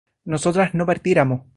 nosotras 0.25 0.73
no 0.73 0.85
partiéramos 0.87 1.43